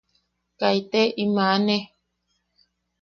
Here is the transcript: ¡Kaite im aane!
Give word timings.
¡Kaite 0.59 1.01
im 1.23 1.35
aane! 1.43 1.77